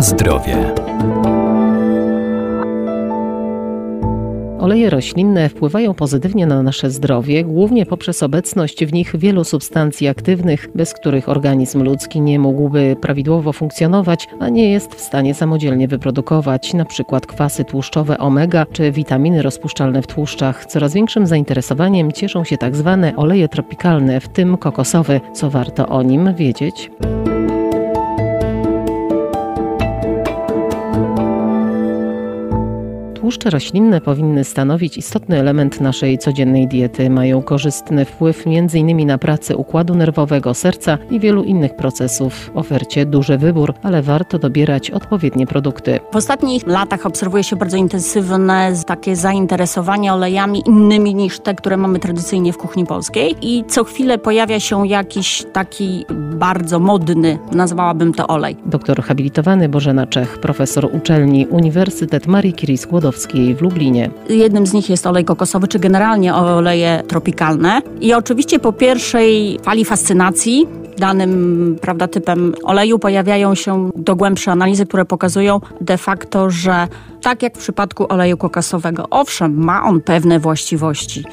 [0.00, 0.74] Zdrowie.
[4.58, 10.68] Oleje roślinne wpływają pozytywnie na nasze zdrowie, głównie poprzez obecność w nich wielu substancji aktywnych,
[10.74, 16.74] bez których organizm ludzki nie mógłby prawidłowo funkcjonować, a nie jest w stanie samodzielnie wyprodukować,
[16.74, 17.20] np.
[17.20, 20.66] kwasy tłuszczowe omega czy witaminy rozpuszczalne w tłuszczach.
[20.66, 25.20] Coraz większym zainteresowaniem cieszą się tak zwane oleje tropikalne, w tym kokosowy.
[25.32, 26.90] Co warto o nim wiedzieć?
[33.20, 37.10] Tłuszcze roślinne powinny stanowić istotny element naszej codziennej diety.
[37.10, 39.06] Mają korzystny wpływ m.in.
[39.06, 42.50] na pracę układu nerwowego, serca i wielu innych procesów.
[42.54, 46.00] W ofercie duży wybór, ale warto dobierać odpowiednie produkty.
[46.12, 51.98] W ostatnich latach obserwuje się bardzo intensywne takie zainteresowanie olejami innymi niż te, które mamy
[51.98, 58.26] tradycyjnie w kuchni polskiej i co chwilę pojawia się jakiś taki bardzo modny, nazwałabym to
[58.26, 58.56] olej.
[58.66, 64.10] Doktor habilitowany Bożena Czech, profesor uczelni Uniwersytet Marii Curie Skłodowskiej w Lublinie.
[64.28, 67.82] Jednym z nich jest olej kokosowy, czy generalnie oleje tropikalne.
[68.00, 70.66] I oczywiście po pierwszej fali fascynacji
[70.98, 76.88] danym prawda, typem oleju pojawiają się dogłębsze analizy, które pokazują de facto, że
[77.22, 81.24] tak jak w przypadku oleju kokosowego, owszem, ma on pewne właściwości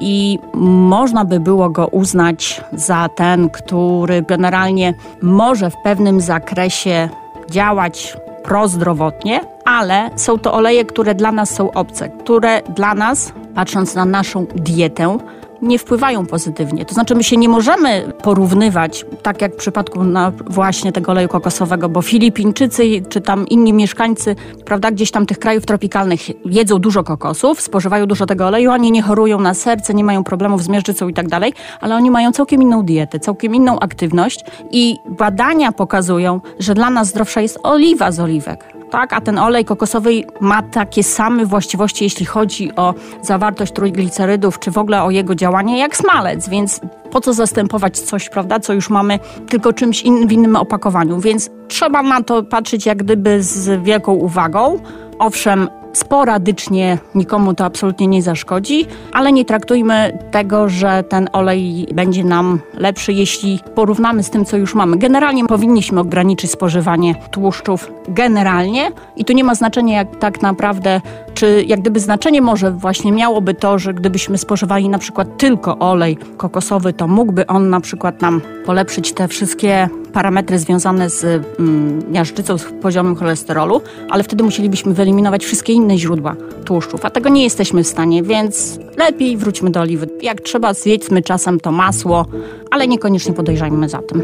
[0.00, 7.08] i można by było go uznać za ten, który generalnie może w pewnym zakresie
[7.50, 13.94] działać prozdrowotnie, ale są to oleje, które dla nas są obce, które dla nas, patrząc
[13.94, 15.18] na naszą dietę,
[15.64, 16.84] nie wpływają pozytywnie.
[16.84, 21.28] To znaczy, my się nie możemy porównywać, tak jak w przypadku na właśnie tego oleju
[21.28, 27.04] kokosowego, bo Filipińczycy czy tam inni mieszkańcy, prawda, gdzieś tam tych krajów tropikalnych jedzą dużo
[27.04, 31.08] kokosów, spożywają dużo tego oleju, oni nie chorują na serce, nie mają problemów z miażdżycą
[31.08, 36.40] i tak dalej, ale oni mają całkiem inną dietę, całkiem inną aktywność i badania pokazują,
[36.58, 39.12] że dla nas zdrowsza jest oliwa z oliwek tak?
[39.12, 40.10] A ten olej kokosowy
[40.40, 45.78] ma takie same właściwości, jeśli chodzi o zawartość trójglicerydów, czy w ogóle o jego działanie,
[45.78, 49.18] jak smalec, więc po co zastępować coś, prawda, co już mamy
[49.48, 54.12] tylko czymś innym w innym opakowaniu, więc trzeba na to patrzeć jak gdyby z wielką
[54.12, 54.78] uwagą.
[55.18, 62.24] Owszem, sporadycznie nikomu to absolutnie nie zaszkodzi, ale nie traktujmy tego, że ten olej będzie
[62.24, 64.96] nam lepszy, jeśli porównamy z tym, co już mamy.
[64.96, 71.00] Generalnie powinniśmy ograniczyć spożywanie tłuszczów generalnie i tu nie ma znaczenia, jak tak naprawdę,
[71.34, 76.16] czy jak gdyby znaczenie może właśnie miałoby to, że gdybyśmy spożywali na przykład tylko olej
[76.36, 81.24] kokosowy, to mógłby on na przykład nam polepszyć te wszystkie parametry związane z
[81.58, 83.80] mm, miażdżycą, z poziomem cholesterolu,
[84.10, 88.78] ale wtedy musielibyśmy wyeliminować wszystkie inne źródła tłuszczów, a tego nie jesteśmy w stanie, więc
[88.96, 90.06] lepiej wróćmy do oliwy.
[90.22, 92.26] Jak trzeba, zjedzmy czasem to masło,
[92.70, 94.22] ale niekoniecznie podejrzajmy za tym.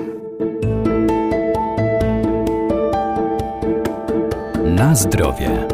[4.64, 5.66] Na zdrowie.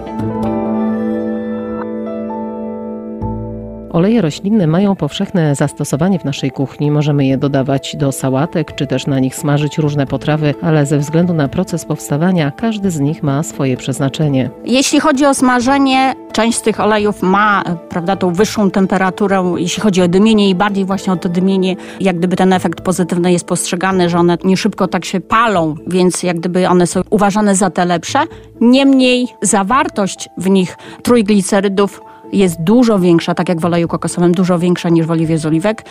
[3.97, 6.91] Oleje roślinne mają powszechne zastosowanie w naszej kuchni.
[6.91, 11.35] Możemy je dodawać do sałatek, czy też na nich smażyć różne potrawy, ale ze względu
[11.35, 14.51] na proces powstawania, każdy z nich ma swoje przeznaczenie.
[14.65, 20.03] Jeśli chodzi o smażenie, część z tych olejów ma prawda, tą wyższą temperaturę, jeśli chodzi
[20.03, 24.09] o dymienie i bardziej właśnie o to dymienie, jak gdyby ten efekt pozytywny jest postrzegany,
[24.09, 27.85] że one nie szybko tak się palą, więc jak gdyby one są uważane za te
[27.85, 28.19] lepsze.
[28.61, 32.01] Niemniej zawartość w nich trójglicerydów
[32.33, 35.85] jest dużo większa, tak jak w oleju kokosowym, dużo większa niż w oliwie z oliwek.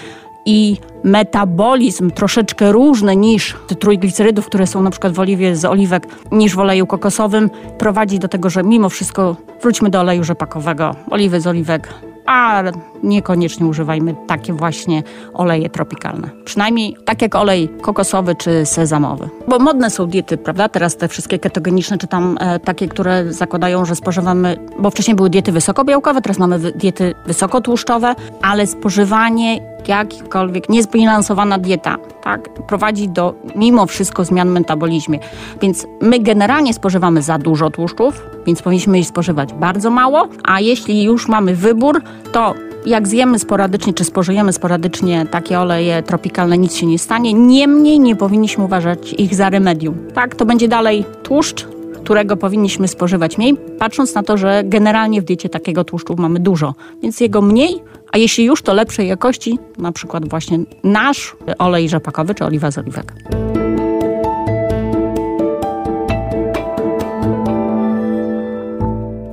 [0.46, 6.56] I metabolizm troszeczkę różny niż trójglicerydów, które są na przykład w oliwie z oliwek, niż
[6.56, 11.48] w oleju kokosowym, prowadzi do tego, że mimo wszystko wróćmy do oleju rzepakowego, oliwy z
[11.48, 11.94] oliwek,
[12.26, 12.64] a
[13.06, 16.30] niekoniecznie używajmy takie właśnie oleje tropikalne.
[16.46, 19.30] Przynajmniej tak jak olej kokosowy czy sezamowy.
[19.48, 20.70] Bo modne są diety, prawda?
[20.70, 25.30] Teraz te wszystkie ketogeniczne, czy tam e, takie, które zakładają, że spożywamy, bo wcześniej były
[25.30, 33.86] diety wysokobiałkowe, teraz mamy diety wysokotłuszczowe, ale spożywanie jakikolwiek niezbilansowana dieta tak, prowadzi do mimo
[33.86, 35.20] wszystko zmian w metabolizmie.
[35.62, 41.04] Więc my generalnie spożywamy za dużo tłuszczów, więc powinniśmy ich spożywać bardzo mało, a jeśli
[41.04, 42.54] już mamy wybór, to
[42.86, 47.34] jak zjemy sporadycznie, czy spożyjemy sporadycznie takie oleje tropikalne, nic się nie stanie.
[47.34, 49.98] Niemniej nie powinniśmy uważać ich za remedium.
[50.14, 51.68] Tak, to będzie dalej tłuszcz,
[52.04, 56.74] którego powinniśmy spożywać mniej, patrząc na to, że generalnie w diecie takiego tłuszczu mamy dużo,
[57.04, 62.36] więc jego mniej, a jeśli już to lepszej jakości, na przykład właśnie nasz olej rzepakowy
[62.36, 63.14] czy oliwa z oliwek.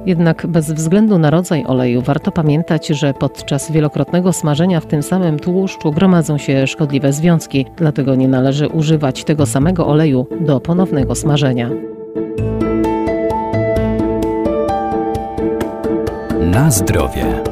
[0.06, 5.38] Jednak bez względu na rodzaj oleju warto pamiętać, że podczas wielokrotnego smażenia w tym samym
[5.38, 11.70] tłuszczu gromadzą się szkodliwe związki, dlatego nie należy używać tego samego oleju do ponownego smażenia.
[16.40, 17.42] Na zdrowie.